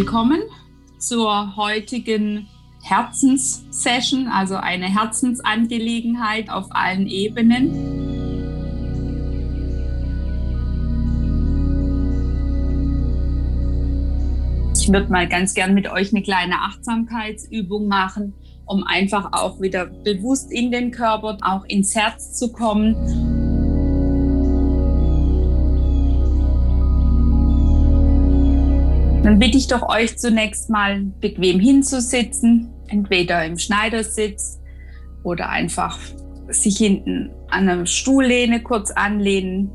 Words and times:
Willkommen 0.00 0.40
zur 0.96 1.56
heutigen 1.56 2.48
Herzenssession, 2.82 4.28
also 4.28 4.54
eine 4.56 4.86
Herzensangelegenheit 4.86 6.48
auf 6.48 6.68
allen 6.70 7.06
Ebenen. 7.06 7.66
Ich 14.74 14.90
würde 14.90 15.12
mal 15.12 15.28
ganz 15.28 15.52
gern 15.52 15.74
mit 15.74 15.86
euch 15.92 16.14
eine 16.14 16.22
kleine 16.22 16.62
Achtsamkeitsübung 16.62 17.86
machen, 17.86 18.32
um 18.64 18.84
einfach 18.84 19.34
auch 19.34 19.60
wieder 19.60 19.84
bewusst 19.84 20.50
in 20.50 20.70
den 20.70 20.92
Körper, 20.92 21.36
auch 21.42 21.66
ins 21.66 21.94
Herz 21.94 22.38
zu 22.38 22.50
kommen 22.50 23.29
Dann 29.22 29.38
bitte 29.38 29.58
ich 29.58 29.66
doch 29.66 29.86
euch 29.86 30.16
zunächst 30.16 30.70
mal 30.70 31.02
bequem 31.20 31.60
hinzusitzen, 31.60 32.72
entweder 32.88 33.44
im 33.44 33.58
Schneidersitz 33.58 34.58
oder 35.22 35.50
einfach 35.50 35.98
sich 36.48 36.78
hinten 36.78 37.30
an 37.50 37.68
einer 37.68 37.84
Stuhllehne 37.84 38.62
kurz 38.62 38.90
anlehnen. 38.90 39.70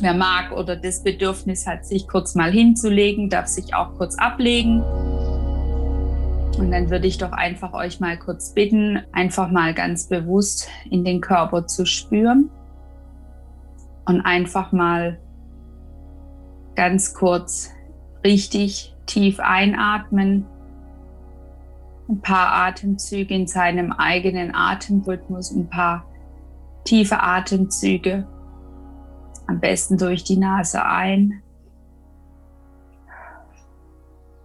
Wer 0.00 0.12
mag 0.12 0.52
oder 0.52 0.76
das 0.76 1.02
Bedürfnis 1.02 1.66
hat, 1.66 1.86
sich 1.86 2.06
kurz 2.06 2.34
mal 2.34 2.52
hinzulegen, 2.52 3.30
darf 3.30 3.46
sich 3.46 3.74
auch 3.74 3.94
kurz 3.94 4.14
ablegen. 4.16 4.82
Und 6.58 6.70
dann 6.70 6.90
würde 6.90 7.06
ich 7.06 7.16
doch 7.16 7.32
einfach 7.32 7.72
euch 7.72 7.98
mal 7.98 8.18
kurz 8.18 8.52
bitten, 8.52 9.00
einfach 9.12 9.50
mal 9.50 9.72
ganz 9.72 10.06
bewusst 10.06 10.68
in 10.90 11.02
den 11.02 11.22
Körper 11.22 11.66
zu 11.66 11.86
spüren 11.86 12.50
und 14.04 14.20
einfach 14.20 14.70
mal 14.72 15.18
ganz 16.74 17.14
kurz 17.14 17.70
richtig 18.24 18.94
tief 19.06 19.40
einatmen, 19.40 20.46
ein 22.08 22.20
paar 22.20 22.52
Atemzüge 22.52 23.34
in 23.34 23.46
seinem 23.46 23.92
eigenen 23.92 24.54
Atemrhythmus, 24.54 25.50
ein 25.50 25.68
paar 25.68 26.04
tiefe 26.84 27.22
Atemzüge, 27.22 28.26
am 29.46 29.60
besten 29.60 29.98
durch 29.98 30.24
die 30.24 30.36
Nase 30.36 30.84
ein 30.84 31.42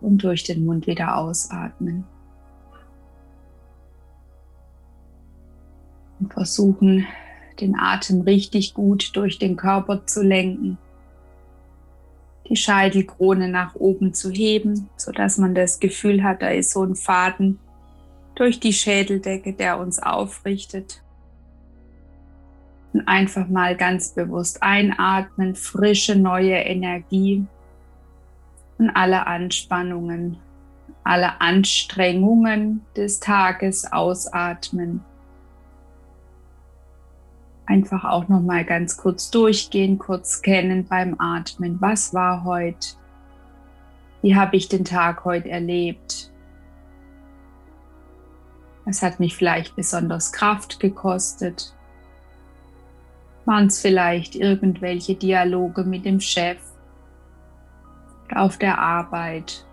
und 0.01 0.23
durch 0.23 0.43
den 0.43 0.65
Mund 0.65 0.87
wieder 0.87 1.17
ausatmen. 1.17 2.05
Und 6.19 6.33
versuchen, 6.33 7.05
den 7.59 7.77
Atem 7.77 8.21
richtig 8.21 8.73
gut 8.73 9.15
durch 9.15 9.39
den 9.39 9.55
Körper 9.55 10.05
zu 10.05 10.23
lenken 10.23 10.77
die 12.49 12.55
Scheitelkrone 12.55 13.49
nach 13.49 13.75
oben 13.75 14.13
zu 14.13 14.31
heben, 14.31 14.89
sodass 14.97 15.37
man 15.37 15.55
das 15.55 15.79
Gefühl 15.79 16.23
hat, 16.23 16.41
da 16.41 16.49
ist 16.49 16.71
so 16.71 16.83
ein 16.83 16.95
Faden 16.95 17.59
durch 18.35 18.59
die 18.59 18.73
Schädeldecke, 18.73 19.53
der 19.53 19.79
uns 19.79 20.01
aufrichtet. 20.01 21.01
Und 22.93 23.07
einfach 23.07 23.47
mal 23.47 23.75
ganz 23.75 24.13
bewusst 24.13 24.63
einatmen, 24.63 25.55
frische 25.55 26.15
neue 26.15 26.55
Energie 26.55 27.45
und 28.77 28.89
alle 28.91 29.27
Anspannungen, 29.27 30.37
alle 31.03 31.41
Anstrengungen 31.41 32.81
des 32.95 33.19
Tages 33.19 33.91
ausatmen 33.91 35.03
einfach 37.77 38.05
auch 38.05 38.27
noch 38.27 38.41
mal 38.41 38.65
ganz 38.65 38.97
kurz 38.97 39.29
durchgehen, 39.29 39.99
kurz 39.99 40.37
scannen 40.37 40.85
beim 40.85 41.15
Atmen. 41.19 41.79
Was 41.79 42.11
war 42.11 42.43
heute? 42.43 42.87
Wie 44.23 44.35
habe 44.35 44.55
ich 44.55 44.67
den 44.67 44.83
Tag 44.83 45.25
heute 45.25 45.49
erlebt? 45.49 46.31
Was 48.85 49.03
hat 49.03 49.19
mich 49.19 49.35
vielleicht 49.35 49.75
besonders 49.75 50.31
Kraft 50.31 50.79
gekostet? 50.79 51.75
Waren 53.45 53.67
es 53.67 53.79
vielleicht 53.79 54.35
irgendwelche 54.35 55.13
Dialoge 55.13 55.83
mit 55.83 56.03
dem 56.03 56.19
Chef 56.19 56.57
auf 58.33 58.57
der 58.57 58.79
Arbeit 58.79 59.63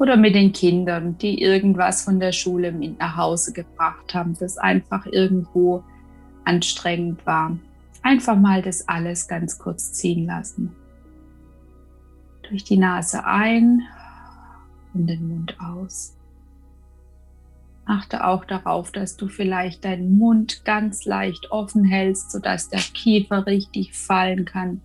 oder 0.00 0.16
mit 0.16 0.34
den 0.34 0.52
Kindern, 0.52 1.16
die 1.18 1.40
irgendwas 1.40 2.02
von 2.02 2.18
der 2.18 2.32
Schule 2.32 2.72
mit 2.72 2.98
nach 2.98 3.16
Hause 3.16 3.52
gebracht 3.52 4.12
haben, 4.12 4.36
das 4.40 4.58
einfach 4.58 5.06
irgendwo 5.06 5.84
anstrengend 6.44 7.24
war. 7.26 7.56
Einfach 8.02 8.36
mal 8.36 8.62
das 8.62 8.88
alles 8.88 9.28
ganz 9.28 9.58
kurz 9.58 9.92
ziehen 9.92 10.26
lassen. 10.26 10.74
Durch 12.48 12.64
die 12.64 12.76
Nase 12.76 13.24
ein 13.24 13.82
und 14.92 15.06
den 15.06 15.28
Mund 15.28 15.56
aus. 15.58 16.16
Achte 17.86 18.26
auch 18.26 18.44
darauf, 18.44 18.92
dass 18.92 19.16
du 19.16 19.28
vielleicht 19.28 19.84
deinen 19.84 20.16
Mund 20.16 20.64
ganz 20.64 21.04
leicht 21.04 21.50
offen 21.50 21.84
hältst, 21.84 22.30
sodass 22.30 22.68
der 22.68 22.80
Kiefer 22.80 23.46
richtig 23.46 23.94
fallen 23.94 24.44
kann. 24.44 24.80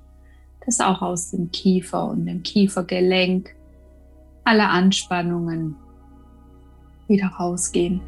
Dass 0.66 0.82
auch 0.82 1.02
aus 1.02 1.32
dem 1.32 1.52
Kiefer 1.52 2.10
und 2.10 2.26
dem 2.26 2.44
Kiefergelenk 2.44 3.56
alle 4.44 4.68
Anspannungen 4.68 5.76
wieder 7.08 7.28
rausgehen. 7.28 8.02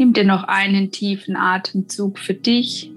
Nimm 0.00 0.14
dir 0.14 0.24
noch 0.24 0.44
einen 0.44 0.90
tiefen 0.90 1.36
Atemzug 1.36 2.18
für 2.18 2.32
dich. 2.32 2.90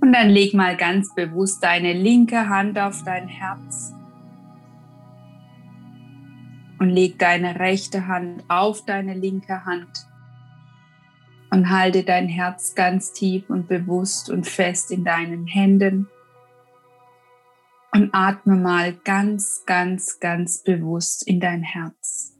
Und 0.00 0.14
dann 0.14 0.30
leg 0.30 0.54
mal 0.54 0.74
ganz 0.74 1.14
bewusst 1.14 1.62
deine 1.62 1.92
linke 1.92 2.48
Hand 2.48 2.78
auf 2.78 3.04
dein 3.04 3.28
Herz. 3.28 3.92
Und 6.78 6.88
leg 6.88 7.18
deine 7.18 7.60
rechte 7.60 8.06
Hand 8.06 8.42
auf 8.48 8.86
deine 8.86 9.12
linke 9.12 9.66
Hand. 9.66 10.06
Und 11.50 11.68
halte 11.68 12.04
dein 12.04 12.26
Herz 12.26 12.74
ganz 12.74 13.12
tief 13.12 13.50
und 13.50 13.68
bewusst 13.68 14.30
und 14.30 14.46
fest 14.46 14.90
in 14.90 15.04
deinen 15.04 15.46
Händen 15.46 16.08
und 17.92 18.10
atme 18.12 18.56
mal 18.56 18.92
ganz, 19.04 19.64
ganz, 19.66 20.20
ganz 20.20 20.62
bewusst 20.62 21.26
in 21.26 21.40
dein 21.40 21.62
Herz. 21.62 22.36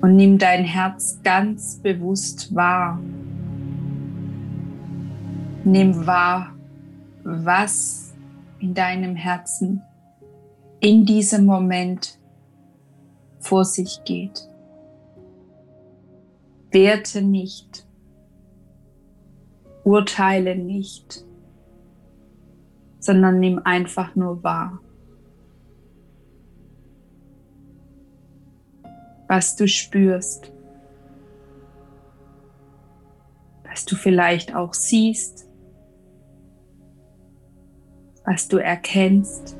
Und 0.00 0.16
nimm 0.16 0.38
dein 0.38 0.64
Herz 0.64 1.20
ganz 1.22 1.80
bewusst 1.80 2.54
wahr. 2.54 3.00
Nimm 5.64 6.06
wahr, 6.06 6.54
was 7.24 8.14
in 8.58 8.74
deinem 8.74 9.16
Herzen 9.16 9.82
in 10.80 11.04
diesem 11.04 11.44
Moment 11.44 12.18
vor 13.40 13.64
sich 13.64 14.02
geht. 14.04 14.48
Werte 16.70 17.22
nicht, 17.22 17.86
urteile 19.84 20.56
nicht 20.56 21.24
sondern 23.08 23.40
nimm 23.40 23.58
einfach 23.64 24.16
nur 24.16 24.42
wahr. 24.42 24.82
Was 29.28 29.56
du 29.56 29.66
spürst, 29.66 30.52
was 33.64 33.86
du 33.86 33.96
vielleicht 33.96 34.54
auch 34.54 34.74
siehst, 34.74 35.48
was 38.26 38.46
du 38.46 38.58
erkennst. 38.58 39.56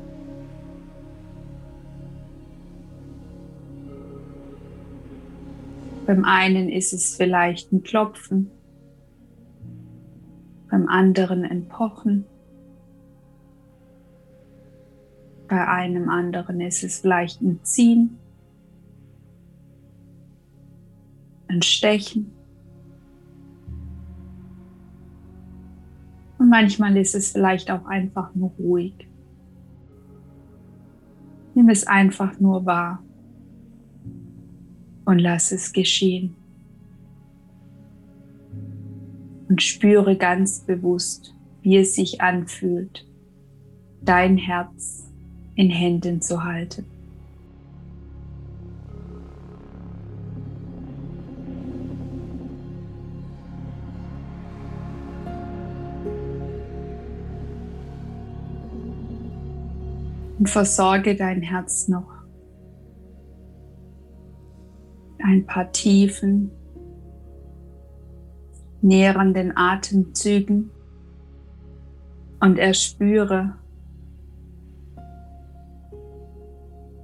Beim 6.05 6.23
einen 6.23 6.69
ist 6.69 6.93
es 6.93 7.15
vielleicht 7.15 7.71
ein 7.71 7.81
Klopfen, 7.81 8.51
beim 10.69 10.87
anderen 10.87 11.43
ein 11.43 11.67
Pochen. 11.67 12.25
Bei 15.49 15.67
einem 15.67 16.09
anderen 16.09 16.61
ist 16.61 16.83
es 16.83 16.99
vielleicht 16.99 17.41
ein 17.41 17.59
Ziehen, 17.63 18.19
ein 21.47 21.63
Stechen. 21.63 22.31
Und 26.37 26.49
manchmal 26.49 26.95
ist 26.97 27.15
es 27.15 27.31
vielleicht 27.31 27.71
auch 27.71 27.85
einfach 27.85 28.33
nur 28.35 28.51
ruhig. 28.59 28.93
Nimm 31.55 31.69
es 31.69 31.87
einfach 31.87 32.39
nur 32.39 32.67
wahr 32.67 33.03
und 35.05 35.17
lass 35.17 35.51
es 35.51 35.73
geschehen. 35.73 36.35
Und 39.47 39.63
spüre 39.63 40.15
ganz 40.15 40.59
bewusst, 40.59 41.35
wie 41.63 41.77
es 41.77 41.95
sich 41.95 42.21
anfühlt, 42.21 43.07
dein 44.03 44.37
Herz 44.37 45.08
in 45.59 45.69
Händen 45.69 46.21
zu 46.21 46.41
halten. 46.41 46.85
und 60.37 60.49
versorge 60.49 61.17
dein 61.17 61.41
Herz 61.41 61.89
noch. 61.89 62.09
Ein 65.21 65.45
paar 65.45 65.73
tiefen, 65.73 66.51
nährenden 68.81 69.57
Atemzügen 69.57 70.71
und 72.39 72.57
erspüre, 72.57 73.57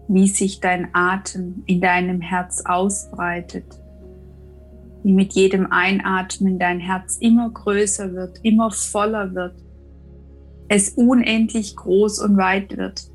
wie 0.08 0.28
sich 0.28 0.60
dein 0.60 0.90
Atem 0.94 1.64
in 1.66 1.82
deinem 1.82 2.22
Herz 2.22 2.64
ausbreitet, 2.66 3.66
wie 5.04 5.14
mit 5.14 5.34
jedem 5.34 5.72
Einatmen 5.72 6.60
dein 6.60 6.80
Herz 6.80 7.18
immer 7.18 7.50
größer 7.50 8.14
wird, 8.14 8.40
immer 8.44 8.72
voller 8.72 9.34
wird, 9.34 9.56
es 10.68 10.90
unendlich 10.90 11.76
groß 11.76 12.20
und 12.20 12.38
weit 12.38 12.78
wird 12.78 13.10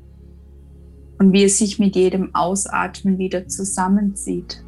und 1.19 1.33
wie 1.33 1.43
es 1.43 1.57
sich 1.57 1.79
mit 1.79 1.95
jedem 1.95 2.33
Ausatmen 2.33 3.17
wieder 3.17 3.47
zusammenzieht, 3.47 4.63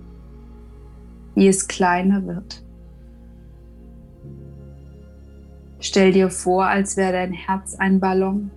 wie 1.35 1.47
es 1.47 1.67
kleiner 1.67 2.25
wird. 2.25 2.63
Stell 5.79 6.13
dir 6.13 6.29
vor, 6.29 6.65
als 6.65 6.95
wäre 6.95 7.11
dein 7.11 7.33
Herz 7.33 7.75
ein 7.75 7.99
Ballon, 7.99 8.51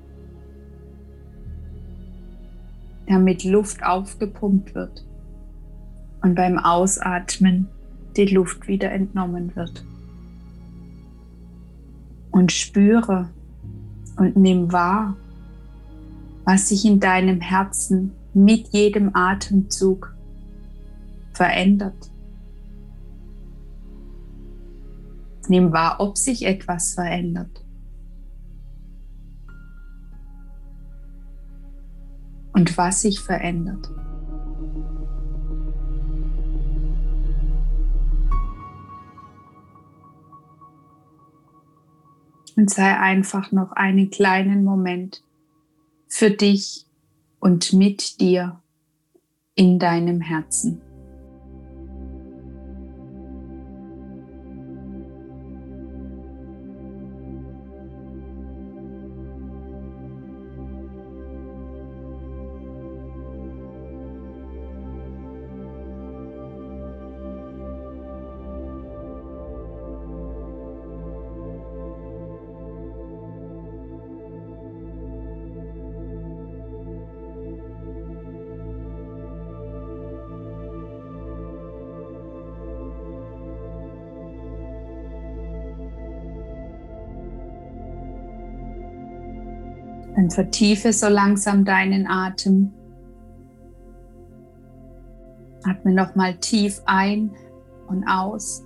der 3.09 3.19
mit 3.19 3.45
Luft 3.45 3.85
aufgepumpt 3.85 4.75
wird 4.75 5.05
und 6.23 6.35
beim 6.35 6.59
Ausatmen 6.59 7.69
die 8.17 8.27
Luft 8.27 8.67
wieder 8.67 8.91
entnommen 8.91 9.55
wird. 9.55 9.85
Und 12.31 12.53
spüre 12.53 13.31
und 14.17 14.37
nimm 14.37 14.73
wahr, 14.73 15.17
was 16.45 16.69
sich 16.69 16.85
in 16.85 17.01
deinem 17.01 17.41
Herzen 17.41 18.13
mit 18.35 18.69
jedem 18.69 19.15
Atemzug 19.15 20.15
verändert. 21.33 22.11
Nimm 25.49 25.73
wahr, 25.73 25.97
ob 26.01 26.19
sich 26.19 26.45
etwas 26.45 26.95
verändert. 26.95 27.66
Und 32.57 32.79
was 32.79 33.03
sich 33.03 33.21
verändert. 33.21 33.91
Und 42.57 42.71
sei 42.71 42.99
einfach 42.99 43.53
noch 43.53 43.73
einen 43.73 44.09
kleinen 44.09 44.65
Moment 44.65 45.23
für 46.09 46.31
dich 46.31 46.87
und 47.41 47.75
mit 47.75 48.23
dir 48.23 48.59
in 49.55 49.79
deinem 49.79 50.23
Herzen. 50.23 50.81
Dann 90.17 90.31
vertiefe 90.31 90.95
so 90.95 91.09
langsam 91.09 91.67
deinen 91.67 92.07
Atem. 92.07 92.73
Atme 95.63 95.93
nochmal 95.93 96.37
tief 96.37 96.81
ein 96.87 97.31
und 97.87 98.03
aus. 98.09 98.65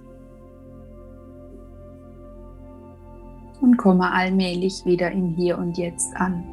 Und 3.61 3.77
komme 3.77 4.13
allmählich 4.13 4.85
wieder 4.85 5.11
im 5.11 5.35
Hier 5.35 5.59
und 5.59 5.77
Jetzt 5.77 6.15
an. 6.17 6.45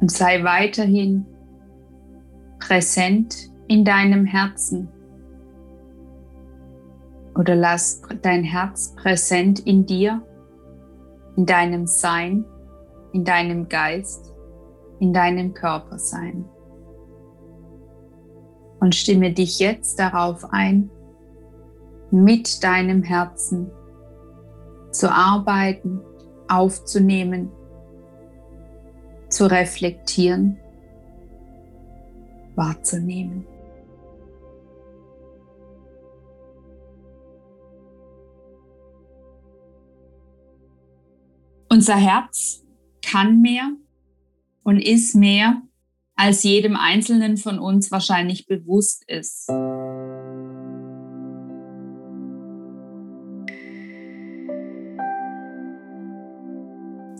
Und 0.00 0.10
sei 0.10 0.42
weiterhin 0.42 1.24
präsent 2.58 3.52
in 3.68 3.84
deinem 3.84 4.26
Herzen. 4.26 4.88
Oder 7.36 7.54
lass 7.54 8.02
dein 8.20 8.42
Herz 8.42 8.94
präsent 8.96 9.60
in 9.60 9.86
dir 9.86 10.22
in 11.36 11.46
deinem 11.46 11.86
Sein, 11.86 12.44
in 13.12 13.24
deinem 13.24 13.68
Geist, 13.68 14.32
in 15.00 15.12
deinem 15.12 15.54
Körper 15.54 15.98
sein. 15.98 16.44
Und 18.80 18.94
stimme 18.94 19.32
dich 19.32 19.58
jetzt 19.58 19.98
darauf 19.98 20.44
ein, 20.52 20.90
mit 22.10 22.62
deinem 22.62 23.02
Herzen 23.02 23.70
zu 24.90 25.10
arbeiten, 25.10 26.00
aufzunehmen, 26.48 27.50
zu 29.28 29.50
reflektieren, 29.50 30.58
wahrzunehmen. 32.54 33.46
Unser 41.72 41.96
Herz 41.96 42.62
kann 43.00 43.40
mehr 43.40 43.70
und 44.62 44.76
ist 44.76 45.14
mehr, 45.14 45.62
als 46.14 46.42
jedem 46.42 46.76
Einzelnen 46.76 47.38
von 47.38 47.58
uns 47.58 47.90
wahrscheinlich 47.90 48.46
bewusst 48.46 49.04
ist. 49.08 49.48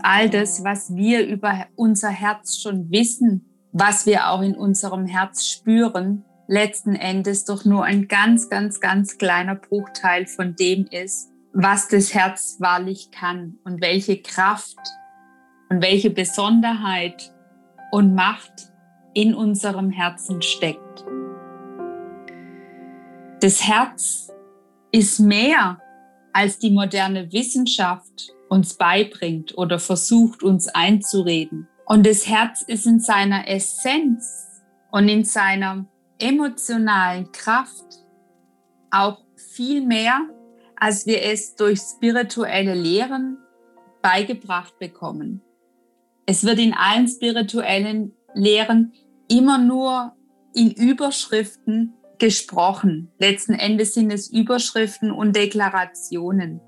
All 0.02 0.28
das, 0.28 0.62
was 0.62 0.94
wir 0.94 1.26
über 1.26 1.68
unser 1.74 2.10
Herz 2.10 2.58
schon 2.60 2.90
wissen, 2.90 3.46
was 3.72 4.04
wir 4.04 4.28
auch 4.28 4.42
in 4.42 4.54
unserem 4.54 5.06
Herz 5.06 5.46
spüren, 5.46 6.26
letzten 6.46 6.94
Endes 6.94 7.46
doch 7.46 7.64
nur 7.64 7.84
ein 7.84 8.06
ganz, 8.06 8.50
ganz, 8.50 8.80
ganz 8.80 9.16
kleiner 9.16 9.54
Bruchteil 9.54 10.26
von 10.26 10.54
dem 10.56 10.84
ist, 10.90 11.31
was 11.52 11.88
das 11.88 12.14
Herz 12.14 12.56
wahrlich 12.60 13.10
kann 13.10 13.58
und 13.64 13.80
welche 13.80 14.20
Kraft 14.20 14.78
und 15.68 15.82
welche 15.82 16.10
Besonderheit 16.10 17.32
und 17.90 18.14
Macht 18.14 18.72
in 19.14 19.34
unserem 19.34 19.90
Herzen 19.90 20.40
steckt. 20.40 21.04
Das 23.40 23.66
Herz 23.66 24.30
ist 24.92 25.18
mehr, 25.18 25.78
als 26.32 26.58
die 26.58 26.70
moderne 26.70 27.32
Wissenschaft 27.32 28.32
uns 28.48 28.74
beibringt 28.74 29.56
oder 29.58 29.78
versucht 29.78 30.42
uns 30.42 30.68
einzureden. 30.68 31.68
Und 31.86 32.06
das 32.06 32.26
Herz 32.26 32.62
ist 32.62 32.86
in 32.86 33.00
seiner 33.00 33.48
Essenz 33.48 34.62
und 34.90 35.08
in 35.08 35.24
seiner 35.24 35.86
emotionalen 36.18 37.32
Kraft 37.32 38.04
auch 38.90 39.18
viel 39.36 39.84
mehr 39.84 40.20
als 40.82 41.06
wir 41.06 41.22
es 41.22 41.54
durch 41.54 41.78
spirituelle 41.78 42.74
Lehren 42.74 43.38
beigebracht 44.02 44.80
bekommen. 44.80 45.40
Es 46.26 46.42
wird 46.42 46.58
in 46.58 46.74
allen 46.74 47.06
spirituellen 47.06 48.16
Lehren 48.34 48.92
immer 49.28 49.58
nur 49.58 50.16
in 50.54 50.72
Überschriften 50.72 51.94
gesprochen. 52.18 53.12
Letzten 53.20 53.52
Endes 53.52 53.94
sind 53.94 54.12
es 54.12 54.28
Überschriften 54.28 55.12
und 55.12 55.36
Deklarationen. 55.36 56.60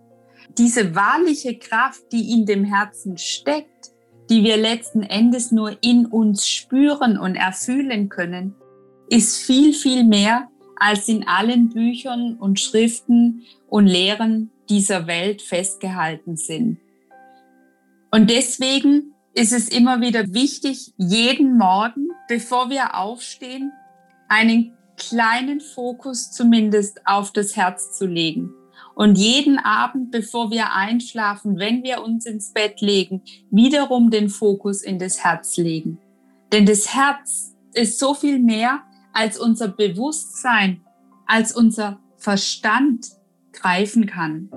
Diese 0.58 0.94
wahrliche 0.94 1.58
Kraft, 1.58 2.04
die 2.12 2.34
in 2.34 2.46
dem 2.46 2.62
Herzen 2.62 3.18
steckt, 3.18 3.90
die 4.30 4.44
wir 4.44 4.56
letzten 4.56 5.02
Endes 5.02 5.50
nur 5.50 5.76
in 5.82 6.06
uns 6.06 6.46
spüren 6.46 7.18
und 7.18 7.34
erfühlen 7.34 8.10
können, 8.10 8.54
ist 9.08 9.38
viel, 9.38 9.72
viel 9.72 10.04
mehr 10.04 10.48
als 10.76 11.08
in 11.08 11.26
allen 11.26 11.70
Büchern 11.70 12.36
und 12.36 12.60
Schriften 12.60 13.42
und 13.68 13.86
Lehren 13.86 14.50
dieser 14.68 15.06
Welt 15.06 15.42
festgehalten 15.42 16.36
sind. 16.36 16.78
Und 18.10 18.30
deswegen 18.30 19.14
ist 19.34 19.52
es 19.52 19.68
immer 19.68 20.00
wieder 20.00 20.32
wichtig, 20.32 20.92
jeden 20.96 21.58
Morgen, 21.58 22.08
bevor 22.28 22.70
wir 22.70 22.96
aufstehen, 22.96 23.72
einen 24.28 24.76
kleinen 24.96 25.60
Fokus 25.60 26.30
zumindest 26.30 27.00
auf 27.06 27.32
das 27.32 27.56
Herz 27.56 27.98
zu 27.98 28.06
legen. 28.06 28.50
Und 28.94 29.18
jeden 29.18 29.58
Abend, 29.58 30.12
bevor 30.12 30.52
wir 30.52 30.72
einschlafen, 30.72 31.58
wenn 31.58 31.82
wir 31.82 32.02
uns 32.02 32.26
ins 32.26 32.52
Bett 32.52 32.80
legen, 32.80 33.22
wiederum 33.50 34.10
den 34.10 34.28
Fokus 34.28 34.82
in 34.82 35.00
das 35.00 35.24
Herz 35.24 35.56
legen. 35.56 35.98
Denn 36.52 36.66
das 36.66 36.94
Herz 36.94 37.56
ist 37.72 37.98
so 37.98 38.14
viel 38.14 38.38
mehr 38.38 38.82
als 39.14 39.38
unser 39.38 39.68
Bewusstsein, 39.68 40.84
als 41.26 41.54
unser 41.56 42.00
Verstand 42.16 43.06
greifen 43.52 44.06
kann. 44.06 44.50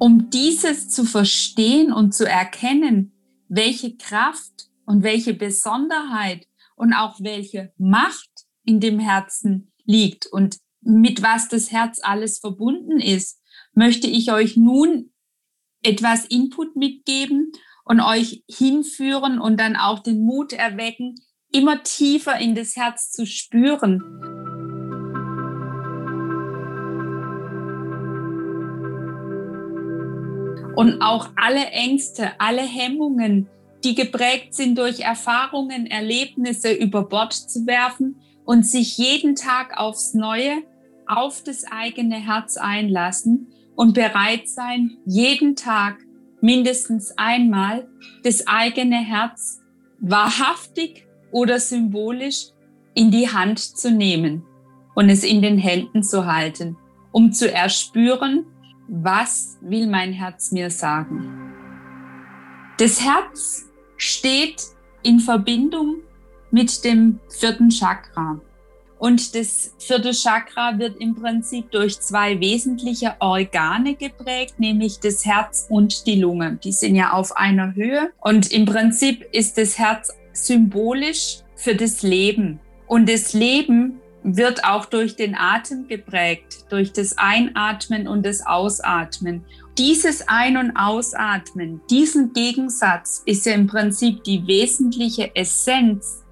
Um 0.00 0.30
dieses 0.30 0.88
zu 0.88 1.04
verstehen 1.04 1.92
und 1.92 2.14
zu 2.14 2.26
erkennen, 2.26 3.12
welche 3.48 3.96
Kraft 3.96 4.70
und 4.86 5.02
welche 5.02 5.34
Besonderheit 5.34 6.46
und 6.76 6.94
auch 6.94 7.20
welche 7.20 7.72
Macht 7.76 8.30
in 8.64 8.80
dem 8.80 8.98
Herzen 8.98 9.72
liegt 9.84 10.26
und 10.26 10.58
mit 10.80 11.22
was 11.22 11.48
das 11.48 11.72
Herz 11.72 11.98
alles 12.02 12.38
verbunden 12.38 13.00
ist, 13.00 13.42
möchte 13.74 14.06
ich 14.06 14.32
euch 14.32 14.56
nun 14.56 15.10
etwas 15.82 16.24
Input 16.26 16.76
mitgeben 16.76 17.52
und 17.84 18.00
euch 18.00 18.44
hinführen 18.48 19.38
und 19.38 19.58
dann 19.58 19.76
auch 19.76 20.00
den 20.00 20.24
Mut 20.24 20.52
erwecken, 20.52 21.14
immer 21.52 21.82
tiefer 21.82 22.38
in 22.38 22.54
das 22.54 22.76
Herz 22.76 23.10
zu 23.10 23.26
spüren. 23.26 24.02
Und 30.76 31.02
auch 31.02 31.30
alle 31.34 31.66
Ängste, 31.70 32.38
alle 32.38 32.62
Hemmungen, 32.62 33.48
die 33.82 33.94
geprägt 33.94 34.54
sind 34.54 34.78
durch 34.78 35.00
Erfahrungen, 35.00 35.86
Erlebnisse 35.86 36.72
über 36.72 37.08
Bord 37.08 37.32
zu 37.32 37.66
werfen 37.66 38.20
und 38.44 38.64
sich 38.64 38.96
jeden 38.98 39.34
Tag 39.34 39.76
aufs 39.76 40.14
Neue 40.14 40.62
auf 41.06 41.42
das 41.42 41.64
eigene 41.64 42.16
Herz 42.16 42.56
einlassen 42.58 43.48
und 43.78 43.94
bereit 43.94 44.48
sein, 44.48 44.98
jeden 45.06 45.54
Tag 45.54 45.98
mindestens 46.40 47.16
einmal 47.16 47.86
das 48.24 48.44
eigene 48.48 48.96
Herz 48.96 49.60
wahrhaftig 50.00 51.06
oder 51.30 51.60
symbolisch 51.60 52.46
in 52.94 53.12
die 53.12 53.28
Hand 53.28 53.60
zu 53.60 53.92
nehmen 53.92 54.42
und 54.96 55.08
es 55.08 55.22
in 55.22 55.42
den 55.42 55.58
Händen 55.58 56.02
zu 56.02 56.26
halten, 56.26 56.76
um 57.12 57.32
zu 57.32 57.52
erspüren, 57.52 58.46
was 58.88 59.58
will 59.60 59.86
mein 59.86 60.12
Herz 60.12 60.50
mir 60.50 60.70
sagen. 60.70 61.52
Das 62.78 63.00
Herz 63.00 63.70
steht 63.96 64.60
in 65.04 65.20
Verbindung 65.20 65.98
mit 66.50 66.84
dem 66.84 67.20
vierten 67.30 67.70
Chakra. 67.70 68.40
Und 68.98 69.34
das 69.34 69.74
vierte 69.78 70.12
Chakra 70.12 70.78
wird 70.78 71.00
im 71.00 71.14
Prinzip 71.14 71.70
durch 71.70 72.00
zwei 72.00 72.40
wesentliche 72.40 73.14
Organe 73.20 73.94
geprägt, 73.94 74.58
nämlich 74.58 74.98
das 74.98 75.24
Herz 75.24 75.66
und 75.68 76.06
die 76.06 76.20
Lunge. 76.20 76.58
Die 76.62 76.72
sind 76.72 76.96
ja 76.96 77.12
auf 77.12 77.36
einer 77.36 77.74
Höhe. 77.74 78.10
Und 78.20 78.50
im 78.50 78.64
Prinzip 78.64 79.24
ist 79.32 79.56
das 79.56 79.78
Herz 79.78 80.12
symbolisch 80.32 81.38
für 81.54 81.74
das 81.74 82.02
Leben. 82.02 82.60
Und 82.86 83.08
das 83.08 83.34
Leben 83.34 84.00
wird 84.22 84.64
auch 84.64 84.84
durch 84.86 85.16
den 85.16 85.34
Atem 85.36 85.86
geprägt, 85.86 86.64
durch 86.70 86.92
das 86.92 87.16
Einatmen 87.18 88.08
und 88.08 88.26
das 88.26 88.44
Ausatmen. 88.44 89.44
Dieses 89.78 90.26
Ein- 90.28 90.56
und 90.56 90.76
Ausatmen, 90.76 91.80
diesen 91.88 92.32
Gegensatz 92.32 93.22
ist 93.26 93.46
ja 93.46 93.52
im 93.52 93.68
Prinzip 93.68 94.24
die 94.24 94.44
wesentliche 94.46 95.34
Essenz 95.36 96.24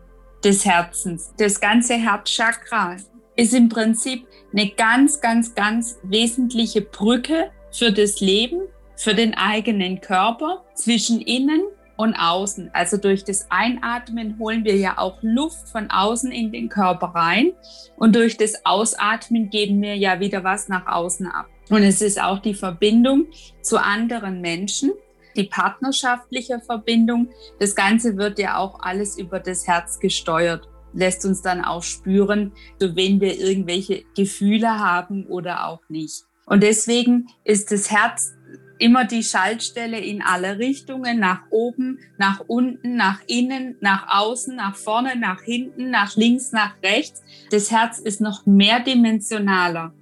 des 0.46 0.64
Herzens. 0.64 1.34
Das 1.38 1.60
ganze 1.60 1.94
Herzchakra 1.94 2.96
ist 3.34 3.52
im 3.52 3.68
Prinzip 3.68 4.26
eine 4.52 4.70
ganz, 4.70 5.20
ganz, 5.20 5.54
ganz 5.54 5.98
wesentliche 6.04 6.82
Brücke 6.82 7.50
für 7.72 7.90
das 7.92 8.20
Leben, 8.20 8.60
für 8.96 9.12
den 9.12 9.34
eigenen 9.34 10.00
Körper 10.00 10.64
zwischen 10.74 11.20
innen 11.20 11.62
und 11.96 12.14
außen. 12.14 12.70
Also 12.72 12.96
durch 12.96 13.24
das 13.24 13.46
Einatmen 13.50 14.38
holen 14.38 14.64
wir 14.64 14.76
ja 14.76 14.98
auch 14.98 15.18
Luft 15.20 15.68
von 15.68 15.90
außen 15.90 16.30
in 16.30 16.52
den 16.52 16.68
Körper 16.68 17.08
rein 17.08 17.52
und 17.96 18.14
durch 18.14 18.36
das 18.36 18.64
Ausatmen 18.64 19.50
geben 19.50 19.82
wir 19.82 19.96
ja 19.96 20.20
wieder 20.20 20.44
was 20.44 20.68
nach 20.68 20.86
außen 20.86 21.26
ab. 21.26 21.46
Und 21.70 21.82
es 21.82 22.00
ist 22.00 22.22
auch 22.22 22.38
die 22.38 22.54
Verbindung 22.54 23.26
zu 23.62 23.82
anderen 23.82 24.40
Menschen 24.40 24.92
die 25.36 25.44
partnerschaftliche 25.44 26.60
Verbindung. 26.60 27.28
Das 27.58 27.74
Ganze 27.74 28.16
wird 28.16 28.38
ja 28.38 28.58
auch 28.58 28.80
alles 28.80 29.18
über 29.18 29.40
das 29.40 29.66
Herz 29.66 29.98
gesteuert, 30.00 30.68
lässt 30.92 31.24
uns 31.24 31.42
dann 31.42 31.64
auch 31.64 31.82
spüren, 31.82 32.52
wenn 32.80 33.20
wir 33.20 33.38
irgendwelche 33.38 34.04
Gefühle 34.16 34.78
haben 34.78 35.26
oder 35.26 35.66
auch 35.66 35.82
nicht. 35.88 36.24
Und 36.46 36.62
deswegen 36.62 37.26
ist 37.44 37.72
das 37.72 37.90
Herz 37.90 38.32
immer 38.78 39.04
die 39.04 39.22
Schaltstelle 39.22 39.98
in 39.98 40.22
alle 40.22 40.58
Richtungen, 40.58 41.18
nach 41.18 41.42
oben, 41.50 41.98
nach 42.18 42.40
unten, 42.46 42.96
nach 42.96 43.20
innen, 43.26 43.76
nach 43.80 44.06
außen, 44.08 44.54
nach 44.56 44.76
vorne, 44.76 45.16
nach 45.16 45.42
hinten, 45.42 45.90
nach 45.90 46.16
links, 46.16 46.52
nach 46.52 46.74
rechts. 46.82 47.22
Das 47.50 47.70
Herz 47.70 47.98
ist 47.98 48.20
noch 48.20 48.46
mehrdimensionaler, 48.46 49.94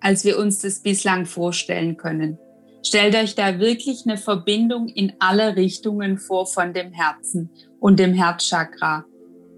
als 0.00 0.24
wir 0.24 0.38
uns 0.38 0.60
das 0.60 0.80
bislang 0.80 1.26
vorstellen 1.26 1.96
können. 1.96 2.38
Stellt 2.82 3.14
euch 3.14 3.34
da 3.34 3.58
wirklich 3.58 4.04
eine 4.06 4.16
Verbindung 4.16 4.88
in 4.88 5.12
alle 5.18 5.56
Richtungen 5.56 6.18
vor 6.18 6.46
von 6.46 6.72
dem 6.72 6.92
Herzen 6.92 7.50
und 7.78 7.98
dem 7.98 8.14
Herzchakra. 8.14 9.04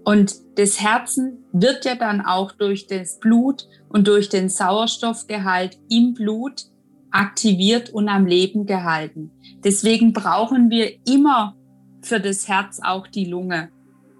Und 0.03 0.35
das 0.57 0.81
Herzen 0.81 1.45
wird 1.53 1.85
ja 1.85 1.95
dann 1.95 2.21
auch 2.21 2.51
durch 2.51 2.87
das 2.87 3.19
Blut 3.19 3.67
und 3.89 4.07
durch 4.07 4.27
den 4.27 4.49
Sauerstoffgehalt 4.49 5.79
im 5.89 6.13
Blut 6.13 6.63
aktiviert 7.11 7.91
und 7.91 8.09
am 8.09 8.25
Leben 8.25 8.65
gehalten. 8.65 9.31
Deswegen 9.63 10.13
brauchen 10.13 10.69
wir 10.69 10.91
immer 11.07 11.55
für 12.01 12.19
das 12.19 12.47
Herz 12.49 12.81
auch 12.83 13.07
die 13.07 13.25
Lunge 13.25 13.69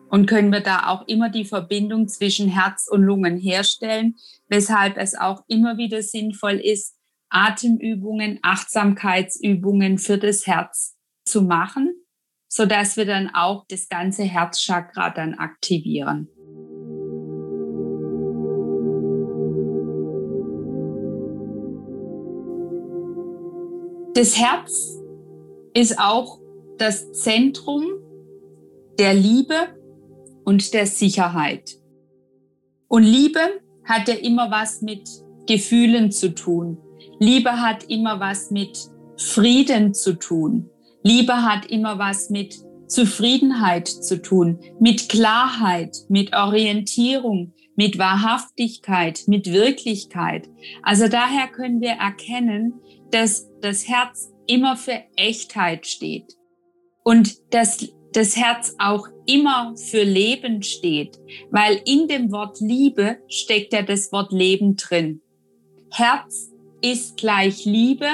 und 0.09 0.27
können 0.27 0.51
wir 0.51 0.61
da 0.61 0.89
auch 0.89 1.07
immer 1.07 1.29
die 1.29 1.43
Verbindung 1.43 2.07
zwischen 2.07 2.47
Herz 2.47 2.87
und 2.89 3.01
Lungen 3.01 3.35
herstellen, 3.35 4.15
weshalb 4.47 4.97
es 4.97 5.15
auch 5.15 5.43
immer 5.47 5.77
wieder 5.77 6.03
sinnvoll 6.03 6.61
ist, 6.63 6.95
Atemübungen, 7.33 8.39
Achtsamkeitsübungen 8.43 9.97
für 9.97 10.17
das 10.17 10.45
Herz 10.45 10.95
zu 11.25 11.41
machen, 11.41 11.95
so 12.47 12.65
dass 12.65 12.95
wir 12.95 13.05
dann 13.05 13.31
auch 13.33 13.65
das 13.67 13.89
ganze 13.89 14.23
Herzchakra 14.23 15.09
dann 15.09 15.33
aktivieren. 15.33 16.29
Das 24.15 24.37
Herz 24.37 24.99
ist 25.73 25.99
auch 25.99 26.39
das 26.77 27.13
Zentrum 27.13 27.83
der 28.99 29.15
Liebe 29.15 29.55
und 30.45 30.73
der 30.75 30.85
Sicherheit. 30.85 31.79
Und 32.87 33.01
Liebe 33.01 33.39
hat 33.85 34.07
ja 34.07 34.13
immer 34.13 34.51
was 34.51 34.83
mit 34.83 35.09
Gefühlen 35.47 36.11
zu 36.11 36.35
tun. 36.35 36.77
Liebe 37.23 37.61
hat 37.61 37.85
immer 37.85 38.19
was 38.19 38.51
mit 38.51 38.77
Frieden 39.15 39.93
zu 39.93 40.19
tun. 40.19 40.69
Liebe 41.03 41.41
hat 41.41 41.65
immer 41.67 41.97
was 41.97 42.29
mit 42.29 42.57
Zufriedenheit 42.87 43.87
zu 43.87 44.21
tun, 44.21 44.59
mit 44.81 45.07
Klarheit, 45.07 45.95
mit 46.09 46.35
Orientierung, 46.35 47.53
mit 47.77 47.97
Wahrhaftigkeit, 47.97 49.21
mit 49.27 49.53
Wirklichkeit. 49.53 50.49
Also 50.81 51.07
daher 51.07 51.47
können 51.47 51.79
wir 51.79 51.91
erkennen, 51.91 52.73
dass 53.11 53.49
das 53.61 53.87
Herz 53.87 54.29
immer 54.45 54.75
für 54.75 55.01
Echtheit 55.15 55.87
steht 55.87 56.35
und 57.05 57.53
dass 57.53 57.87
das 58.11 58.35
Herz 58.35 58.75
auch 58.79 59.07
immer 59.25 59.77
für 59.77 60.03
Leben 60.03 60.61
steht, 60.61 61.21
weil 61.51 61.81
in 61.85 62.09
dem 62.09 62.33
Wort 62.33 62.59
Liebe 62.59 63.19
steckt 63.29 63.71
ja 63.71 63.81
das 63.81 64.11
Wort 64.11 64.33
Leben 64.33 64.75
drin. 64.75 65.21
Herz 65.89 66.52
ist 66.83 67.17
gleich 67.17 67.65
Liebe 67.65 68.07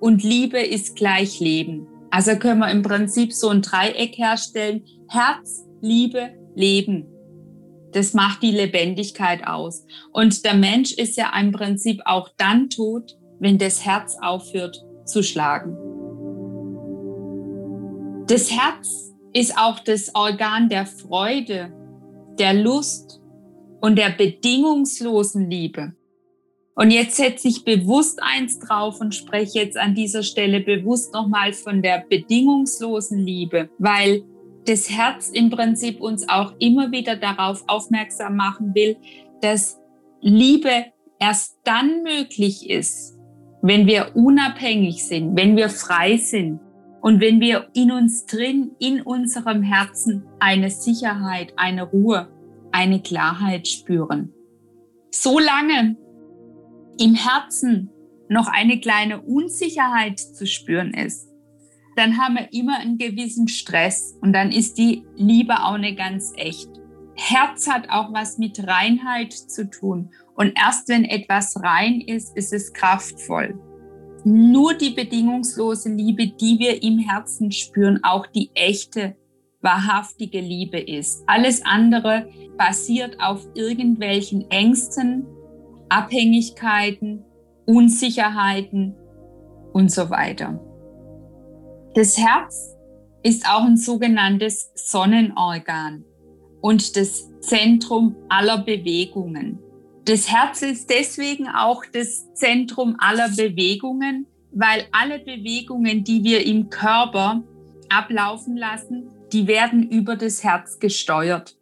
und 0.00 0.22
Liebe 0.22 0.60
ist 0.60 0.96
gleich 0.96 1.40
Leben. 1.40 1.86
Also 2.10 2.36
können 2.36 2.60
wir 2.60 2.70
im 2.70 2.82
Prinzip 2.82 3.32
so 3.32 3.48
ein 3.48 3.62
Dreieck 3.62 4.18
herstellen. 4.18 4.84
Herz, 5.08 5.64
Liebe, 5.80 6.30
Leben. 6.54 7.06
Das 7.92 8.14
macht 8.14 8.42
die 8.42 8.50
Lebendigkeit 8.50 9.46
aus. 9.46 9.86
Und 10.12 10.44
der 10.44 10.54
Mensch 10.54 10.92
ist 10.92 11.16
ja 11.16 11.30
im 11.38 11.52
Prinzip 11.52 12.00
auch 12.04 12.28
dann 12.36 12.68
tot, 12.68 13.16
wenn 13.38 13.56
das 13.56 13.84
Herz 13.84 14.16
aufhört 14.20 14.84
zu 15.04 15.22
schlagen. 15.22 15.76
Das 18.26 18.50
Herz 18.50 19.14
ist 19.32 19.56
auch 19.56 19.78
das 19.78 20.14
Organ 20.14 20.68
der 20.68 20.86
Freude, 20.86 21.72
der 22.38 22.52
Lust 22.52 23.20
und 23.80 23.96
der 23.96 24.10
bedingungslosen 24.10 25.48
Liebe. 25.48 25.94
Und 26.78 26.92
jetzt 26.92 27.16
setze 27.16 27.48
ich 27.48 27.64
bewusst 27.64 28.20
eins 28.22 28.60
drauf 28.60 29.00
und 29.00 29.12
spreche 29.12 29.58
jetzt 29.58 29.76
an 29.76 29.96
dieser 29.96 30.22
Stelle 30.22 30.60
bewusst 30.60 31.12
nochmal 31.12 31.52
von 31.52 31.82
der 31.82 32.04
bedingungslosen 32.08 33.18
Liebe, 33.18 33.68
weil 33.78 34.22
das 34.64 34.88
Herz 34.88 35.28
im 35.30 35.50
Prinzip 35.50 36.00
uns 36.00 36.28
auch 36.28 36.52
immer 36.60 36.92
wieder 36.92 37.16
darauf 37.16 37.64
aufmerksam 37.66 38.36
machen 38.36 38.76
will, 38.76 38.96
dass 39.40 39.80
Liebe 40.20 40.84
erst 41.18 41.58
dann 41.64 42.04
möglich 42.04 42.70
ist, 42.70 43.18
wenn 43.60 43.88
wir 43.88 44.12
unabhängig 44.14 45.04
sind, 45.04 45.36
wenn 45.36 45.56
wir 45.56 45.70
frei 45.70 46.16
sind 46.16 46.60
und 47.00 47.20
wenn 47.20 47.40
wir 47.40 47.70
in 47.74 47.90
uns 47.90 48.24
drin, 48.26 48.70
in 48.78 49.02
unserem 49.02 49.64
Herzen 49.64 50.28
eine 50.38 50.70
Sicherheit, 50.70 51.54
eine 51.56 51.82
Ruhe, 51.82 52.28
eine 52.70 53.02
Klarheit 53.02 53.66
spüren. 53.66 54.32
Solange 55.10 55.96
im 56.98 57.14
Herzen 57.14 57.90
noch 58.28 58.48
eine 58.48 58.80
kleine 58.80 59.22
Unsicherheit 59.22 60.18
zu 60.18 60.46
spüren 60.46 60.92
ist, 60.92 61.28
dann 61.96 62.18
haben 62.18 62.36
wir 62.36 62.52
immer 62.52 62.78
einen 62.78 62.98
gewissen 62.98 63.48
Stress 63.48 64.16
und 64.20 64.32
dann 64.32 64.52
ist 64.52 64.78
die 64.78 65.04
Liebe 65.16 65.64
auch 65.64 65.78
nicht 65.78 65.98
ganz 65.98 66.32
echt. 66.36 66.68
Herz 67.16 67.68
hat 67.68 67.90
auch 67.90 68.12
was 68.12 68.38
mit 68.38 68.64
Reinheit 68.64 69.32
zu 69.32 69.68
tun 69.68 70.10
und 70.34 70.52
erst 70.56 70.88
wenn 70.88 71.04
etwas 71.04 71.60
rein 71.62 72.00
ist, 72.00 72.36
ist 72.36 72.52
es 72.52 72.72
kraftvoll. 72.72 73.58
Nur 74.24 74.74
die 74.74 74.90
bedingungslose 74.90 75.92
Liebe, 75.92 76.28
die 76.28 76.58
wir 76.58 76.82
im 76.82 76.98
Herzen 76.98 77.50
spüren, 77.50 78.00
auch 78.04 78.26
die 78.26 78.50
echte, 78.54 79.16
wahrhaftige 79.60 80.40
Liebe 80.40 80.78
ist. 80.78 81.24
Alles 81.26 81.64
andere 81.64 82.28
basiert 82.56 83.16
auf 83.20 83.44
irgendwelchen 83.54 84.48
Ängsten, 84.50 85.26
Abhängigkeiten, 85.88 87.24
Unsicherheiten 87.66 88.94
und 89.72 89.90
so 89.90 90.10
weiter. 90.10 90.60
Das 91.94 92.16
Herz 92.16 92.76
ist 93.22 93.46
auch 93.48 93.64
ein 93.64 93.76
sogenanntes 93.76 94.72
Sonnenorgan 94.74 96.04
und 96.60 96.96
das 96.96 97.28
Zentrum 97.40 98.16
aller 98.28 98.58
Bewegungen. 98.58 99.58
Das 100.04 100.30
Herz 100.30 100.62
ist 100.62 100.88
deswegen 100.88 101.48
auch 101.48 101.84
das 101.92 102.32
Zentrum 102.32 102.96
aller 102.98 103.28
Bewegungen, 103.28 104.26
weil 104.52 104.86
alle 104.92 105.18
Bewegungen, 105.18 106.04
die 106.04 106.24
wir 106.24 106.46
im 106.46 106.70
Körper 106.70 107.42
ablaufen 107.90 108.56
lassen, 108.56 109.10
die 109.32 109.46
werden 109.46 109.90
über 109.90 110.16
das 110.16 110.42
Herz 110.42 110.78
gesteuert. 110.78 111.57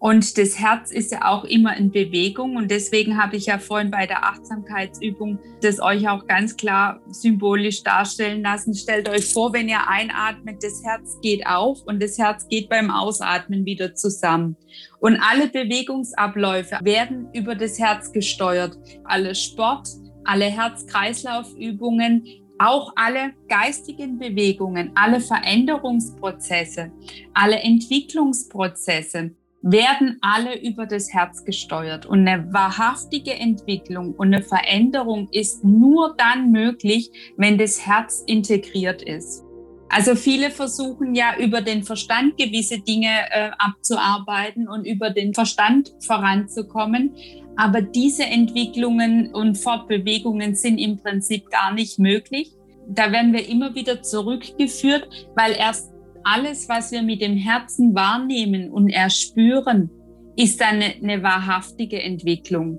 Und 0.00 0.38
das 0.38 0.58
Herz 0.58 0.90
ist 0.90 1.12
ja 1.12 1.26
auch 1.26 1.44
immer 1.44 1.76
in 1.76 1.90
Bewegung. 1.90 2.56
Und 2.56 2.70
deswegen 2.70 3.22
habe 3.22 3.36
ich 3.36 3.46
ja 3.46 3.58
vorhin 3.58 3.90
bei 3.90 4.06
der 4.06 4.24
Achtsamkeitsübung 4.24 5.38
das 5.60 5.78
euch 5.78 6.08
auch 6.08 6.26
ganz 6.26 6.56
klar 6.56 7.00
symbolisch 7.10 7.82
darstellen 7.82 8.40
lassen. 8.40 8.74
Stellt 8.74 9.10
euch 9.10 9.30
vor, 9.30 9.52
wenn 9.52 9.68
ihr 9.68 9.86
einatmet, 9.86 10.64
das 10.64 10.82
Herz 10.82 11.18
geht 11.20 11.46
auf 11.46 11.82
und 11.84 12.02
das 12.02 12.16
Herz 12.16 12.48
geht 12.48 12.70
beim 12.70 12.90
Ausatmen 12.90 13.66
wieder 13.66 13.94
zusammen. 13.94 14.56
Und 15.00 15.20
alle 15.20 15.48
Bewegungsabläufe 15.48 16.78
werden 16.82 17.28
über 17.34 17.54
das 17.54 17.78
Herz 17.78 18.10
gesteuert. 18.10 18.78
Alle 19.04 19.34
Sport, 19.34 19.86
alle 20.24 20.46
Herz-Kreislauf-Übungen, 20.46 22.24
auch 22.58 22.92
alle 22.96 23.32
geistigen 23.48 24.18
Bewegungen, 24.18 24.92
alle 24.94 25.20
Veränderungsprozesse, 25.20 26.90
alle 27.34 27.58
Entwicklungsprozesse 27.60 29.32
werden 29.62 30.18
alle 30.20 30.60
über 30.60 30.86
das 30.86 31.12
Herz 31.12 31.44
gesteuert. 31.44 32.06
Und 32.06 32.26
eine 32.26 32.52
wahrhaftige 32.52 33.34
Entwicklung 33.34 34.14
und 34.14 34.34
eine 34.34 34.42
Veränderung 34.42 35.28
ist 35.32 35.64
nur 35.64 36.14
dann 36.16 36.50
möglich, 36.50 37.10
wenn 37.36 37.58
das 37.58 37.86
Herz 37.86 38.22
integriert 38.26 39.02
ist. 39.02 39.44
Also 39.92 40.14
viele 40.14 40.50
versuchen 40.50 41.16
ja 41.16 41.36
über 41.38 41.62
den 41.62 41.82
Verstand 41.82 42.38
gewisse 42.38 42.78
Dinge 42.78 43.10
äh, 43.30 43.50
abzuarbeiten 43.58 44.68
und 44.68 44.86
über 44.86 45.10
den 45.10 45.34
Verstand 45.34 45.92
voranzukommen. 46.06 47.16
Aber 47.56 47.82
diese 47.82 48.24
Entwicklungen 48.24 49.34
und 49.34 49.58
Fortbewegungen 49.58 50.54
sind 50.54 50.78
im 50.78 50.96
Prinzip 50.96 51.50
gar 51.50 51.74
nicht 51.74 51.98
möglich. 51.98 52.52
Da 52.88 53.10
werden 53.10 53.32
wir 53.32 53.48
immer 53.48 53.74
wieder 53.74 54.02
zurückgeführt, 54.02 55.08
weil 55.34 55.52
erst 55.52 55.89
alles, 56.24 56.68
was 56.68 56.92
wir 56.92 57.02
mit 57.02 57.20
dem 57.20 57.36
Herzen 57.36 57.94
wahrnehmen 57.94 58.70
und 58.70 58.88
erspüren, 58.88 59.90
ist 60.36 60.62
eine, 60.62 60.94
eine 61.02 61.22
wahrhaftige 61.22 62.02
Entwicklung. 62.02 62.78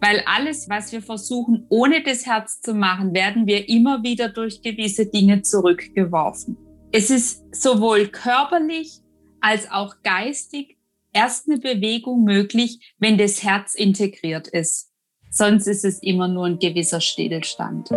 Weil 0.00 0.22
alles, 0.26 0.68
was 0.68 0.92
wir 0.92 1.02
versuchen, 1.02 1.66
ohne 1.68 2.02
das 2.02 2.26
Herz 2.26 2.60
zu 2.60 2.74
machen, 2.74 3.14
werden 3.14 3.46
wir 3.46 3.68
immer 3.68 4.02
wieder 4.02 4.28
durch 4.28 4.62
gewisse 4.62 5.06
Dinge 5.06 5.42
zurückgeworfen. 5.42 6.56
Es 6.92 7.10
ist 7.10 7.42
sowohl 7.54 8.08
körperlich 8.08 9.00
als 9.40 9.70
auch 9.70 9.96
geistig 10.02 10.78
erst 11.12 11.48
eine 11.48 11.58
Bewegung 11.58 12.24
möglich, 12.24 12.94
wenn 12.98 13.18
das 13.18 13.42
Herz 13.42 13.74
integriert 13.74 14.48
ist. 14.48 14.90
Sonst 15.30 15.66
ist 15.66 15.84
es 15.84 16.02
immer 16.02 16.28
nur 16.28 16.46
ein 16.46 16.58
gewisser 16.58 17.00
Stillstand. 17.00 17.90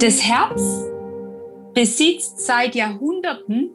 Das 0.00 0.22
Herz 0.22 0.84
besitzt 1.74 2.38
seit 2.46 2.76
Jahrhunderten 2.76 3.70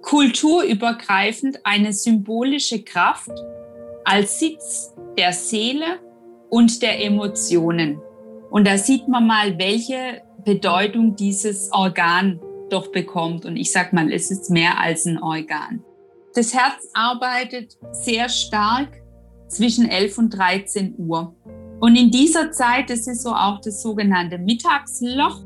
kulturübergreifend 0.00 1.58
eine 1.64 1.92
symbolische 1.92 2.84
Kraft 2.84 3.32
als 4.04 4.38
Sitz 4.38 4.94
der 5.18 5.32
Seele 5.32 5.98
und 6.50 6.82
der 6.82 7.04
Emotionen. 7.04 8.00
Und 8.50 8.64
da 8.64 8.78
sieht 8.78 9.08
man 9.08 9.26
mal, 9.26 9.58
welche 9.58 10.22
Bedeutung 10.44 11.16
dieses 11.16 11.72
Organ 11.72 12.40
doch 12.70 12.92
bekommt. 12.92 13.44
Und 13.44 13.56
ich 13.56 13.72
sage 13.72 13.92
mal, 13.92 14.12
es 14.12 14.30
ist 14.30 14.50
mehr 14.50 14.78
als 14.78 15.04
ein 15.04 15.20
Organ. 15.20 15.82
Das 16.32 16.54
Herz 16.54 16.88
arbeitet 16.94 17.76
sehr 17.90 18.28
stark 18.28 19.02
zwischen 19.48 19.88
11 19.88 20.16
und 20.16 20.30
13 20.30 20.94
Uhr. 20.96 21.34
Und 21.80 21.96
in 21.96 22.10
dieser 22.10 22.52
Zeit, 22.52 22.90
das 22.90 23.06
ist 23.06 23.22
so 23.22 23.30
auch 23.30 23.60
das 23.60 23.82
sogenannte 23.82 24.38
Mittagsloch, 24.38 25.42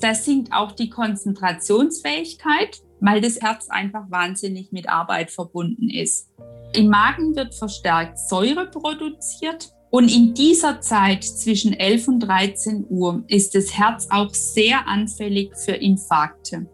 da 0.00 0.14
sinkt 0.14 0.52
auch 0.52 0.72
die 0.72 0.88
Konzentrationsfähigkeit, 0.88 2.80
weil 3.00 3.20
das 3.20 3.40
Herz 3.40 3.68
einfach 3.68 4.08
wahnsinnig 4.10 4.70
mit 4.70 4.88
Arbeit 4.88 5.30
verbunden 5.30 5.90
ist. 5.90 6.30
Im 6.74 6.88
Magen 6.88 7.34
wird 7.34 7.54
verstärkt 7.54 8.18
Säure 8.18 8.66
produziert 8.66 9.72
und 9.90 10.10
in 10.10 10.34
dieser 10.34 10.80
Zeit 10.80 11.24
zwischen 11.24 11.72
11 11.72 12.08
und 12.08 12.20
13 12.20 12.86
Uhr 12.88 13.24
ist 13.26 13.54
das 13.54 13.76
Herz 13.76 14.08
auch 14.10 14.32
sehr 14.32 14.86
anfällig 14.86 15.54
für 15.56 15.72
Infarkte. 15.72 16.66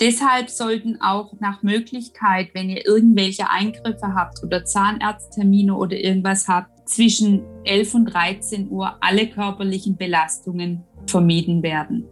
Deshalb 0.00 0.48
sollten 0.48 1.00
auch 1.00 1.34
nach 1.40 1.62
Möglichkeit, 1.62 2.50
wenn 2.54 2.70
ihr 2.70 2.86
irgendwelche 2.86 3.50
Eingriffe 3.50 4.14
habt 4.14 4.42
oder 4.42 4.64
Zahnarzttermine 4.64 5.74
oder 5.76 5.96
irgendwas 5.96 6.48
habt, 6.48 6.73
zwischen 6.84 7.42
11 7.64 7.94
und 7.94 8.04
13 8.06 8.70
Uhr 8.70 8.96
alle 9.00 9.28
körperlichen 9.28 9.96
Belastungen 9.96 10.84
vermieden 11.06 11.62
werden. 11.62 12.06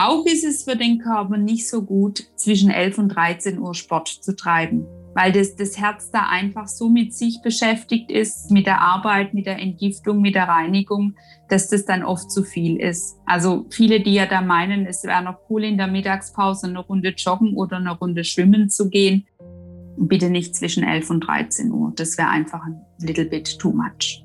Auch 0.00 0.24
ist 0.26 0.44
es 0.44 0.62
für 0.62 0.76
den 0.76 1.00
Körper 1.00 1.36
nicht 1.38 1.68
so 1.68 1.82
gut, 1.82 2.22
zwischen 2.36 2.70
11 2.70 2.98
und 2.98 3.08
13 3.08 3.58
Uhr 3.58 3.74
Sport 3.74 4.06
zu 4.06 4.36
treiben, 4.36 4.86
weil 5.14 5.32
das, 5.32 5.56
das 5.56 5.76
Herz 5.76 6.12
da 6.12 6.28
einfach 6.30 6.68
so 6.68 6.88
mit 6.88 7.12
sich 7.12 7.42
beschäftigt 7.42 8.08
ist, 8.08 8.52
mit 8.52 8.66
der 8.66 8.80
Arbeit, 8.80 9.34
mit 9.34 9.46
der 9.46 9.58
Entgiftung, 9.58 10.20
mit 10.20 10.36
der 10.36 10.46
Reinigung, 10.46 11.16
dass 11.48 11.68
das 11.68 11.84
dann 11.84 12.04
oft 12.04 12.30
zu 12.30 12.44
viel 12.44 12.76
ist. 12.76 13.16
Also 13.26 13.66
viele, 13.70 14.00
die 14.00 14.14
ja 14.14 14.26
da 14.26 14.40
meinen, 14.40 14.86
es 14.86 15.02
wäre 15.02 15.24
noch 15.24 15.38
cool 15.50 15.64
in 15.64 15.78
der 15.78 15.88
Mittagspause 15.88 16.68
eine 16.68 16.78
Runde 16.78 17.14
joggen 17.16 17.54
oder 17.54 17.78
eine 17.78 17.90
Runde 17.90 18.22
schwimmen 18.22 18.70
zu 18.70 18.90
gehen, 18.90 19.26
bitte 19.98 20.30
nicht 20.30 20.54
zwischen 20.54 20.82
11 20.82 21.10
und 21.10 21.20
13 21.20 21.72
Uhr. 21.72 21.92
Das 21.96 22.16
wäre 22.18 22.28
einfach 22.28 22.64
ein 22.64 22.80
little 23.00 23.24
bit 23.24 23.58
too 23.58 23.72
much. 23.72 24.24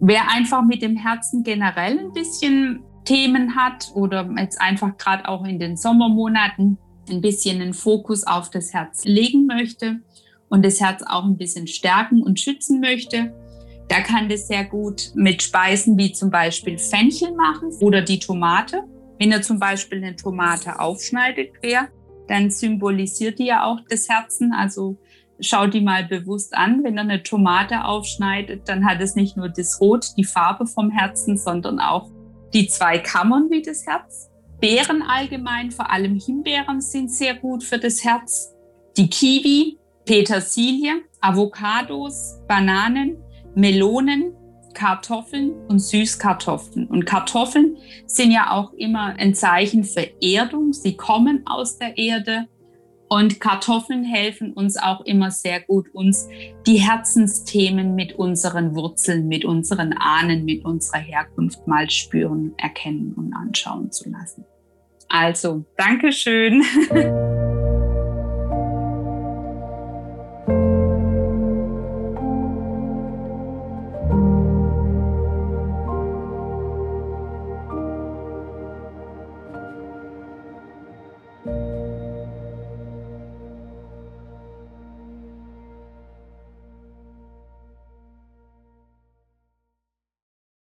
Wer 0.00 0.30
einfach 0.30 0.62
mit 0.62 0.82
dem 0.82 0.96
Herzen 0.96 1.42
generell 1.42 1.98
ein 1.98 2.12
bisschen 2.12 2.82
Themen 3.04 3.54
hat 3.54 3.90
oder 3.94 4.28
jetzt 4.38 4.60
einfach 4.60 4.96
gerade 4.98 5.28
auch 5.28 5.44
in 5.44 5.58
den 5.58 5.76
Sommermonaten 5.76 6.78
ein 7.08 7.20
bisschen 7.20 7.62
einen 7.62 7.72
Fokus 7.72 8.26
auf 8.26 8.50
das 8.50 8.74
Herz 8.74 9.04
legen 9.04 9.46
möchte 9.46 10.00
und 10.48 10.64
das 10.64 10.80
Herz 10.80 11.02
auch 11.06 11.24
ein 11.24 11.36
bisschen 11.36 11.66
stärken 11.66 12.22
und 12.22 12.40
schützen 12.40 12.80
möchte, 12.80 13.32
da 13.88 14.00
kann 14.00 14.28
das 14.28 14.48
sehr 14.48 14.64
gut 14.64 15.12
mit 15.14 15.42
Speisen 15.42 15.96
wie 15.96 16.12
zum 16.12 16.30
Beispiel 16.30 16.78
Fenchel 16.78 17.32
machen 17.34 17.70
oder 17.80 18.02
die 18.02 18.18
Tomate. 18.18 18.82
Wenn 19.18 19.30
ihr 19.30 19.42
zum 19.42 19.58
Beispiel 19.58 19.98
eine 19.98 20.16
Tomate 20.16 20.80
aufschneidet 20.80 21.54
quer, 21.60 21.88
dann 22.26 22.50
symbolisiert 22.50 23.38
die 23.38 23.46
ja 23.46 23.64
auch 23.64 23.78
das 23.88 24.08
Herzen. 24.08 24.52
Also 24.52 24.98
schaut 25.40 25.74
die 25.74 25.80
mal 25.80 26.04
bewusst 26.04 26.56
an. 26.56 26.82
Wenn 26.82 26.96
ihr 26.96 27.02
eine 27.02 27.22
Tomate 27.22 27.84
aufschneidet, 27.84 28.68
dann 28.68 28.84
hat 28.84 29.00
es 29.00 29.14
nicht 29.14 29.36
nur 29.36 29.48
das 29.48 29.80
Rot, 29.80 30.16
die 30.16 30.24
Farbe 30.24 30.66
vom 30.66 30.90
Herzen, 30.90 31.36
sondern 31.36 31.80
auch 31.80 32.10
die 32.52 32.68
zwei 32.68 32.98
Kammern 32.98 33.50
wie 33.50 33.62
das 33.62 33.86
Herz. 33.86 34.30
Beeren 34.60 35.02
allgemein, 35.02 35.70
vor 35.70 35.90
allem 35.90 36.18
Himbeeren, 36.18 36.80
sind 36.80 37.10
sehr 37.10 37.34
gut 37.34 37.62
für 37.62 37.78
das 37.78 38.04
Herz. 38.04 38.54
Die 38.96 39.08
Kiwi, 39.08 39.78
Petersilie, 40.06 41.02
Avocados, 41.20 42.38
Bananen, 42.48 43.16
Melonen, 43.54 44.32
Kartoffeln 44.72 45.52
und 45.68 45.80
Süßkartoffeln. 45.80 46.86
Und 46.86 47.06
Kartoffeln 47.06 47.76
sind 48.06 48.30
ja 48.30 48.52
auch 48.52 48.72
immer 48.74 49.14
ein 49.18 49.34
Zeichen 49.34 49.84
für 49.84 50.08
Erdung. 50.22 50.72
Sie 50.72 50.96
kommen 50.96 51.46
aus 51.46 51.78
der 51.78 51.96
Erde. 51.98 52.46
Und 53.08 53.40
Kartoffeln 53.40 54.04
helfen 54.04 54.52
uns 54.52 54.76
auch 54.76 55.02
immer 55.02 55.30
sehr 55.30 55.60
gut, 55.60 55.86
uns 55.94 56.28
die 56.66 56.78
Herzensthemen 56.78 57.94
mit 57.94 58.14
unseren 58.14 58.74
Wurzeln, 58.74 59.28
mit 59.28 59.44
unseren 59.44 59.92
Ahnen, 59.92 60.44
mit 60.44 60.64
unserer 60.64 60.98
Herkunft 60.98 61.66
mal 61.68 61.88
spüren, 61.88 62.52
erkennen 62.58 63.14
und 63.14 63.32
anschauen 63.32 63.92
zu 63.92 64.10
lassen. 64.10 64.44
Also, 65.08 65.64
Dankeschön. 65.76 66.64